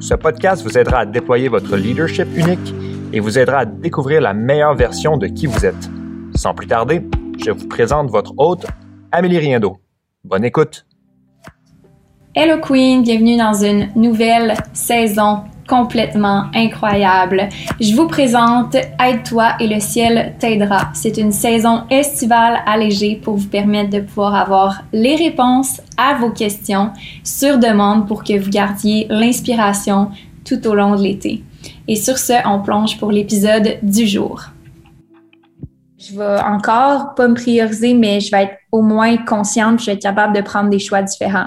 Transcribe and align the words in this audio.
ce 0.00 0.14
podcast 0.14 0.62
vous 0.62 0.76
aidera 0.76 1.00
à 1.00 1.06
déployer 1.06 1.48
votre 1.48 1.76
leadership 1.76 2.28
unique 2.36 2.74
et 3.12 3.20
vous 3.20 3.38
aidera 3.38 3.58
à 3.58 3.64
découvrir 3.64 4.20
la 4.20 4.34
meilleure 4.34 4.74
version 4.74 5.16
de 5.16 5.26
qui 5.26 5.46
vous 5.46 5.64
êtes. 5.64 5.90
Sans 6.34 6.54
plus 6.54 6.66
tarder, 6.66 7.02
je 7.44 7.50
vous 7.50 7.68
présente 7.68 8.10
votre 8.10 8.34
hôte, 8.36 8.66
Amélie 9.12 9.38
Riendo. 9.38 9.78
Bonne 10.24 10.44
écoute. 10.44 10.86
Hello 12.34 12.60
Queen, 12.60 13.02
bienvenue 13.02 13.38
dans 13.38 13.54
une 13.54 13.88
nouvelle 13.96 14.54
saison 14.74 15.44
complètement 15.66 16.44
incroyable. 16.54 17.48
Je 17.80 17.94
vous 17.94 18.06
présente 18.06 18.74
Aide-toi 18.74 19.54
et 19.60 19.66
le 19.66 19.80
ciel 19.80 20.34
t'aidera. 20.38 20.90
C'est 20.94 21.16
une 21.16 21.32
saison 21.32 21.84
estivale 21.90 22.60
allégée 22.66 23.20
pour 23.22 23.36
vous 23.36 23.48
permettre 23.48 23.90
de 23.90 24.00
pouvoir 24.00 24.34
avoir 24.34 24.82
les 24.92 25.16
réponses 25.16 25.80
à 25.96 26.14
vos 26.14 26.30
questions 26.30 26.90
sur 27.24 27.58
demande 27.58 28.06
pour 28.06 28.24
que 28.24 28.38
vous 28.38 28.50
gardiez 28.50 29.06
l'inspiration 29.10 30.10
tout 30.44 30.66
au 30.66 30.74
long 30.74 30.96
de 30.96 31.02
l'été. 31.02 31.42
Et 31.88 31.96
sur 31.96 32.18
ce, 32.18 32.34
on 32.46 32.60
plonge 32.60 32.98
pour 32.98 33.10
l'épisode 33.10 33.78
du 33.82 34.06
jour. 34.06 34.42
Je 35.98 36.16
vais 36.16 36.40
encore 36.40 37.14
pas 37.14 37.26
me 37.26 37.34
prioriser, 37.34 37.94
mais 37.94 38.20
je 38.20 38.30
vais 38.30 38.44
être 38.44 38.58
au 38.76 38.82
moins 38.82 39.16
consciente, 39.16 39.80
je 39.80 39.86
vais 39.86 39.92
être 39.92 40.02
capable 40.02 40.36
de 40.36 40.42
prendre 40.42 40.68
des 40.68 40.78
choix 40.78 41.00
différents. 41.00 41.46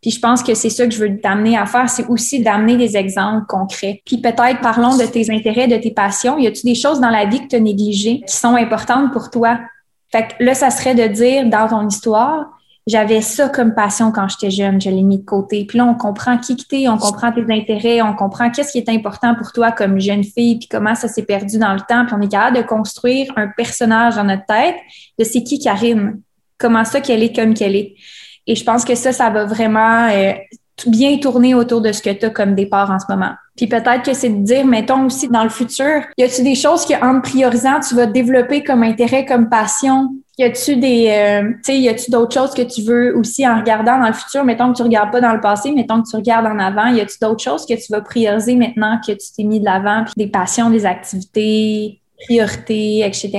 Puis 0.00 0.10
je 0.12 0.18
pense 0.18 0.42
que 0.42 0.54
c'est 0.54 0.70
ça 0.70 0.86
que 0.86 0.94
je 0.94 0.98
veux 0.98 1.20
t'amener 1.20 1.58
à 1.58 1.66
faire, 1.66 1.90
c'est 1.90 2.06
aussi 2.06 2.42
d'amener 2.42 2.78
des 2.78 2.96
exemples 2.96 3.44
concrets. 3.46 4.00
Puis 4.06 4.16
peut-être 4.16 4.60
parlons 4.62 4.96
de 4.96 5.04
tes 5.04 5.30
intérêts, 5.30 5.68
de 5.68 5.76
tes 5.76 5.90
passions. 5.90 6.38
Y 6.38 6.46
a-tu 6.46 6.64
des 6.64 6.74
choses 6.74 6.98
dans 7.00 7.10
la 7.10 7.26
vie 7.26 7.40
que 7.40 7.48
tu 7.48 7.56
as 7.56 7.60
négligées 7.60 8.22
qui 8.26 8.34
sont 8.34 8.54
importantes 8.54 9.12
pour 9.12 9.28
toi? 9.30 9.60
Fait 10.10 10.28
que 10.28 10.42
là, 10.42 10.54
ça 10.54 10.70
serait 10.70 10.94
de 10.94 11.06
dire 11.06 11.46
dans 11.50 11.68
ton 11.68 11.86
histoire, 11.86 12.46
j'avais 12.86 13.20
ça 13.20 13.50
comme 13.50 13.74
passion 13.74 14.10
quand 14.10 14.26
j'étais 14.28 14.50
jeune, 14.50 14.80
je 14.80 14.88
l'ai 14.88 15.02
mis 15.02 15.18
de 15.18 15.24
côté. 15.24 15.66
Puis 15.66 15.76
là, 15.76 15.84
on 15.84 15.94
comprend 15.94 16.38
qui 16.38 16.56
que 16.56 16.64
t'es, 16.66 16.88
on 16.88 16.96
comprend 16.96 17.30
tes 17.30 17.44
intérêts, 17.52 18.00
on 18.00 18.14
comprend 18.14 18.50
qu'est-ce 18.50 18.72
qui 18.72 18.78
est 18.78 18.88
important 18.88 19.34
pour 19.34 19.52
toi 19.52 19.70
comme 19.70 20.00
jeune 20.00 20.24
fille, 20.24 20.58
puis 20.58 20.68
comment 20.68 20.94
ça 20.94 21.08
s'est 21.08 21.24
perdu 21.24 21.58
dans 21.58 21.74
le 21.74 21.80
temps. 21.80 22.06
Puis 22.06 22.14
on 22.18 22.22
est 22.22 22.28
capable 22.28 22.56
de 22.56 22.62
construire 22.62 23.30
un 23.36 23.48
personnage 23.48 24.16
dans 24.16 24.24
notre 24.24 24.46
tête 24.46 24.76
de 25.18 25.24
c'est 25.24 25.42
qui 25.42 25.58
Karine, 25.58 26.22
comment 26.60 26.84
ça 26.84 27.00
qu'elle 27.00 27.22
est 27.22 27.34
comme 27.34 27.54
qu'elle 27.54 27.74
est. 27.74 27.94
Et 28.46 28.54
je 28.54 28.64
pense 28.64 28.84
que 28.84 28.94
ça, 28.94 29.12
ça 29.12 29.30
va 29.30 29.44
vraiment 29.44 30.08
euh, 30.08 30.32
bien 30.86 31.18
tourner 31.18 31.54
autour 31.54 31.80
de 31.80 31.92
ce 31.92 32.02
que 32.02 32.10
tu 32.10 32.26
as 32.26 32.30
comme 32.30 32.54
départ 32.54 32.90
en 32.90 32.98
ce 32.98 33.06
moment. 33.08 33.32
Puis 33.56 33.66
peut-être 33.66 34.02
que 34.02 34.14
c'est 34.14 34.30
de 34.30 34.42
dire, 34.42 34.64
mettons 34.64 35.06
aussi 35.06 35.28
dans 35.28 35.44
le 35.44 35.50
futur, 35.50 36.02
y 36.16 36.22
a-tu 36.22 36.42
des 36.42 36.54
choses 36.54 36.86
que 36.86 36.94
en 37.04 37.20
priorisant, 37.20 37.80
tu 37.80 37.94
vas 37.94 38.06
développer 38.06 38.64
comme 38.64 38.82
intérêt, 38.82 39.26
comme 39.26 39.48
passion? 39.48 40.08
Y 40.38 40.44
a-tu 40.44 40.76
des, 40.76 41.08
euh, 41.10 41.50
tu 41.56 41.58
sais, 41.64 41.78
y 41.78 41.88
a-tu 41.90 42.10
d'autres 42.10 42.32
choses 42.32 42.54
que 42.54 42.62
tu 42.62 42.80
veux 42.82 43.14
aussi 43.18 43.46
en 43.46 43.58
regardant 43.58 43.98
dans 43.98 44.06
le 44.06 44.14
futur? 44.14 44.42
Mettons 44.44 44.72
que 44.72 44.78
tu 44.78 44.82
regardes 44.82 45.12
pas 45.12 45.20
dans 45.20 45.34
le 45.34 45.40
passé, 45.40 45.72
mettons 45.72 46.02
que 46.02 46.08
tu 46.08 46.16
regardes 46.16 46.46
en 46.46 46.58
avant. 46.58 46.86
Y 46.86 47.02
a-tu 47.02 47.18
d'autres 47.20 47.42
choses 47.42 47.66
que 47.66 47.74
tu 47.74 47.92
vas 47.92 48.00
prioriser 48.00 48.56
maintenant 48.56 48.98
que 49.06 49.12
tu 49.12 49.32
t'es 49.36 49.44
mis 49.44 49.60
de 49.60 49.66
l'avant? 49.66 50.04
Puis 50.04 50.14
des 50.16 50.28
passions, 50.28 50.70
des 50.70 50.86
activités, 50.86 51.99
priorités, 52.24 53.04
etc. 53.06 53.30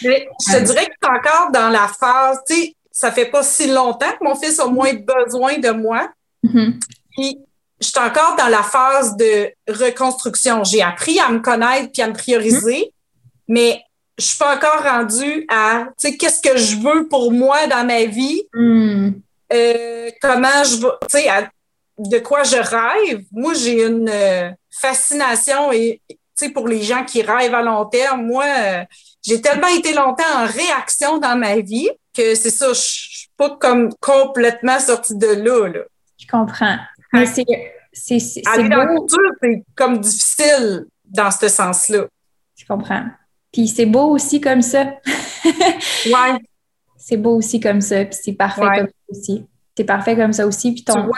je 0.00 0.08
te 0.08 0.64
dirais 0.64 0.86
que 0.86 1.06
es 1.06 1.10
encore 1.10 1.50
dans 1.52 1.68
la 1.70 1.88
phase, 1.88 2.38
tu 2.46 2.54
sais, 2.54 2.76
ça 2.90 3.12
fait 3.12 3.26
pas 3.26 3.42
si 3.42 3.66
longtemps 3.66 4.10
que 4.18 4.24
mon 4.24 4.34
fils 4.34 4.58
a 4.58 4.66
moins 4.66 4.92
besoin 4.94 5.58
de 5.58 5.70
moi. 5.70 6.10
Mm-hmm. 6.44 6.80
Puis, 7.10 7.38
je 7.78 7.86
suis 7.88 7.98
encore 7.98 8.36
dans 8.36 8.48
la 8.48 8.62
phase 8.62 9.16
de 9.16 9.52
reconstruction. 9.68 10.64
J'ai 10.64 10.82
appris 10.82 11.18
à 11.20 11.28
me 11.28 11.40
connaître 11.40 11.92
puis 11.92 12.02
à 12.02 12.08
me 12.08 12.14
prioriser, 12.14 12.80
mm-hmm. 12.80 13.22
mais 13.48 13.82
je 14.18 14.24
suis 14.24 14.38
pas 14.38 14.56
encore 14.56 14.82
rendue 14.82 15.46
à, 15.48 15.88
tu 15.98 16.08
sais, 16.08 16.16
qu'est-ce 16.16 16.40
que 16.40 16.56
je 16.56 16.76
veux 16.76 17.06
pour 17.08 17.32
moi 17.32 17.66
dans 17.66 17.86
ma 17.86 18.04
vie, 18.04 18.42
mm. 18.54 19.10
euh, 19.52 20.10
comment 20.22 20.64
je 20.64 20.76
veux, 20.76 20.92
tu 21.10 21.18
sais, 21.18 21.28
de 21.98 22.18
quoi 22.18 22.42
je 22.42 22.56
rêve? 22.56 23.24
Moi, 23.32 23.54
j'ai 23.54 23.84
une 23.84 24.08
euh, 24.08 24.50
fascination 24.70 25.72
et, 25.72 26.00
sais, 26.36 26.50
pour 26.50 26.68
les 26.68 26.82
gens 26.82 27.04
qui 27.04 27.22
rêvent 27.22 27.54
à 27.54 27.62
long 27.62 27.84
terme, 27.86 28.26
moi, 28.26 28.44
euh, 28.44 28.84
j'ai 29.24 29.40
tellement 29.40 29.68
été 29.68 29.92
longtemps 29.92 30.24
en 30.34 30.46
réaction 30.46 31.18
dans 31.18 31.36
ma 31.36 31.60
vie 31.60 31.90
que 32.14 32.34
c'est 32.34 32.50
ça, 32.50 32.68
je 32.72 32.80
suis 32.80 33.28
pas 33.36 33.56
comme 33.56 33.90
complètement 34.00 34.78
sortie 34.78 35.16
de 35.16 35.26
là. 35.26 35.68
là. 35.68 35.80
Je 36.18 36.26
comprends. 36.26 36.78
Mais 37.12 37.26
c'est. 37.26 37.44
C'est, 37.98 38.18
Aller 38.44 38.68
dans 38.68 39.06
c'est 39.40 39.64
comme 39.74 39.98
difficile 40.00 40.84
dans 41.06 41.30
ce 41.30 41.48
sens-là. 41.48 42.04
Je 42.54 42.66
comprends. 42.66 43.04
Puis 43.50 43.68
c'est 43.68 43.86
beau 43.86 44.10
aussi 44.10 44.38
comme 44.38 44.60
ça. 44.60 44.84
ouais. 45.44 46.38
C'est 46.98 47.16
beau 47.16 47.36
aussi 47.36 47.58
comme 47.58 47.80
ça. 47.80 48.04
Puis 48.04 48.18
c'est 48.22 48.32
parfait 48.34 48.60
comme 48.60 48.86
ça 48.86 48.92
aussi. 49.08 49.46
C'est 49.74 49.84
parfait 49.84 50.14
comme 50.14 50.34
ça 50.34 50.46
aussi. 50.46 50.72
Puis 50.72 50.84
ton... 50.84 50.94
tu, 50.94 51.06
vois, 51.06 51.16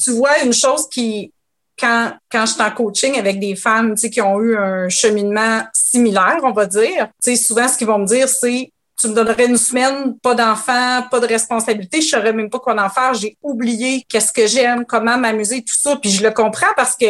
tu 0.00 0.10
vois 0.12 0.42
une 0.44 0.52
chose 0.52 0.88
qui, 0.88 1.32
quand, 1.78 2.12
quand 2.30 2.46
je 2.46 2.52
suis 2.52 2.62
en 2.62 2.70
coaching 2.70 3.18
avec 3.18 3.38
des 3.38 3.56
femmes 3.56 3.94
qui 3.94 4.20
ont 4.20 4.40
eu 4.40 4.56
un 4.56 4.88
cheminement 4.88 5.62
similaire, 5.72 6.40
on 6.42 6.52
va 6.52 6.66
dire, 6.66 7.08
souvent 7.36 7.68
ce 7.68 7.78
qu'ils 7.78 7.86
vont 7.86 7.98
me 7.98 8.06
dire, 8.06 8.28
c'est 8.28 8.72
tu 9.00 9.08
me 9.08 9.14
donnerais 9.14 9.46
une 9.46 9.56
semaine, 9.56 10.18
pas 10.18 10.34
d'enfant, 10.34 11.02
pas 11.08 11.20
de 11.20 11.26
responsabilité, 11.26 12.00
je 12.00 12.08
saurais 12.08 12.32
même 12.32 12.50
pas 12.50 12.58
quoi 12.58 12.74
en 12.82 12.88
faire. 12.90 13.14
J'ai 13.14 13.36
oublié 13.42 14.04
qu'est-ce 14.08 14.32
que 14.32 14.46
j'aime, 14.46 14.84
comment 14.84 15.16
m'amuser, 15.16 15.62
tout 15.62 15.76
ça. 15.78 15.96
Puis 15.96 16.10
je 16.10 16.22
le 16.22 16.32
comprends 16.32 16.74
parce 16.76 16.96
que 16.96 17.06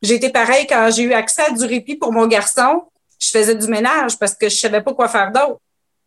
j'ai 0.00 0.14
été 0.14 0.30
pareil 0.30 0.66
quand 0.66 0.90
j'ai 0.90 1.02
eu 1.02 1.12
accès 1.12 1.42
à 1.42 1.50
du 1.50 1.64
répit 1.64 1.96
pour 1.96 2.12
mon 2.12 2.26
garçon. 2.26 2.84
Je 3.18 3.28
faisais 3.28 3.54
du 3.54 3.66
ménage 3.66 4.18
parce 4.18 4.34
que 4.34 4.48
je 4.48 4.56
savais 4.56 4.80
pas 4.80 4.94
quoi 4.94 5.08
faire 5.08 5.30
d'autre. 5.30 5.60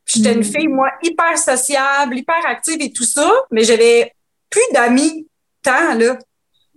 J'étais 0.05 0.33
une 0.33 0.39
mm. 0.39 0.43
fille, 0.43 0.67
moi, 0.67 0.89
hyper 1.03 1.37
sociable, 1.37 2.17
hyper 2.17 2.43
active 2.47 2.81
et 2.81 2.91
tout 2.91 3.03
ça, 3.03 3.31
mais 3.51 3.63
j'avais 3.63 4.11
plus 4.49 4.61
d'amis 4.73 5.27
tant, 5.61 5.93
là. 5.93 6.17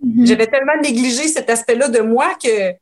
Mm-hmm. 0.03 0.25
J'avais 0.25 0.47
tellement 0.47 0.77
négligé 0.81 1.27
cet 1.27 1.49
aspect-là 1.49 1.87
de 1.87 1.99
moi 1.99 2.35
que 2.41 2.73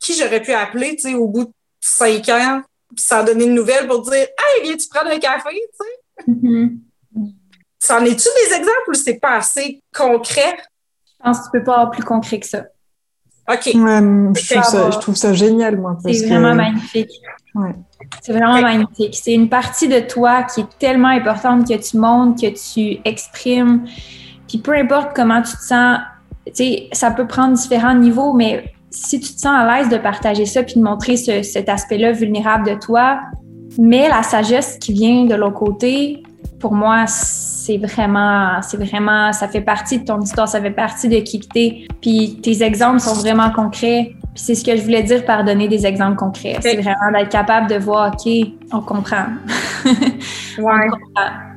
qui 0.00 0.14
j'aurais 0.14 0.42
pu 0.42 0.52
appeler, 0.52 0.96
tu 0.96 1.10
sais, 1.10 1.14
au 1.14 1.28
bout 1.28 1.44
de 1.44 1.52
cinq 1.80 2.28
ans, 2.28 2.62
s'en 2.96 3.24
donner 3.24 3.44
une 3.44 3.54
nouvelle 3.54 3.86
pour 3.86 4.02
dire 4.02 4.14
Hey, 4.14 4.62
viens-tu 4.64 4.88
prendre 4.88 5.10
un 5.10 5.18
café? 5.18 5.50
Tu 5.50 5.86
sais? 5.86 6.32
Mm-hmm. 6.32 6.78
C'en 7.78 8.04
es-tu 8.04 8.28
des 8.46 8.54
exemples 8.54 8.90
ou 8.90 8.94
c'est 8.94 9.18
pas 9.18 9.36
assez 9.36 9.82
concret? 9.94 10.56
Je 11.06 11.24
pense 11.24 11.38
que 11.38 11.44
tu 11.44 11.50
peux 11.52 11.64
pas 11.64 11.74
avoir 11.74 11.90
plus 11.90 12.04
concret 12.04 12.40
que 12.40 12.46
ça. 12.46 12.64
OK. 13.48 13.64
je, 13.64 14.98
trouve 15.00 15.16
ça, 15.16 15.32
génial, 15.32 15.76
moi. 15.76 15.98
C'est 16.02 16.26
vraiment 16.26 16.54
magnifique. 16.54 17.10
Ouais. 17.54 17.74
C'est 18.22 18.32
vraiment 18.32 18.60
magnifique. 18.60 19.16
C'est 19.20 19.34
une 19.34 19.48
partie 19.48 19.88
de 19.88 20.00
toi 20.00 20.44
qui 20.44 20.60
est 20.60 20.78
tellement 20.78 21.08
importante 21.08 21.68
que 21.68 21.74
tu 21.74 21.96
montres, 21.96 22.40
que 22.40 22.50
tu 22.50 23.00
exprimes. 23.04 23.84
Puis 24.48 24.58
peu 24.58 24.74
importe 24.74 25.10
comment 25.14 25.42
tu 25.42 25.56
te 25.56 25.62
sens, 25.62 25.98
sais, 26.52 26.88
ça 26.92 27.10
peut 27.10 27.26
prendre 27.26 27.54
différents 27.54 27.94
niveaux, 27.94 28.32
mais 28.32 28.72
si 28.90 29.20
tu 29.20 29.34
te 29.34 29.40
sens 29.40 29.54
à 29.54 29.66
l'aise 29.66 29.88
de 29.88 29.96
partager 29.96 30.46
ça 30.46 30.62
puis 30.62 30.74
de 30.74 30.82
montrer 30.82 31.16
cet 31.16 31.68
aspect-là 31.68 32.12
vulnérable 32.12 32.68
de 32.68 32.74
toi, 32.78 33.20
mais 33.78 34.08
la 34.08 34.22
sagesse 34.22 34.78
qui 34.78 34.92
vient 34.92 35.24
de 35.24 35.34
l'autre 35.34 35.54
côté, 35.54 36.22
pour 36.60 36.74
moi, 36.74 37.06
c'est 37.06 37.78
vraiment, 37.78 38.60
c'est 38.62 38.76
vraiment, 38.76 39.32
ça 39.32 39.48
fait 39.48 39.60
partie 39.60 39.98
de 39.98 40.04
ton 40.04 40.20
histoire, 40.20 40.48
ça 40.48 40.60
fait 40.60 40.70
partie 40.70 41.08
de 41.08 41.18
qui 41.18 41.40
tu 41.40 41.58
es. 41.58 41.86
Puis 42.00 42.38
tes 42.42 42.62
exemples 42.62 43.00
sont 43.00 43.14
vraiment 43.14 43.50
concrets. 43.50 44.14
Puis 44.34 44.44
c'est 44.44 44.54
ce 44.54 44.64
que 44.64 44.76
je 44.76 44.82
voulais 44.82 45.02
dire 45.02 45.24
par 45.24 45.44
donner 45.44 45.68
des 45.68 45.86
exemples 45.86 46.16
concrets. 46.16 46.56
C'est 46.60 46.76
vraiment 46.76 47.10
d'être 47.12 47.30
capable 47.30 47.68
de 47.68 47.76
voir, 47.76 48.12
OK, 48.12 48.32
on 48.72 48.80
comprend. 48.80 49.26
ouais. 49.84 50.08
on 50.58 50.90
comprend. 50.90 51.51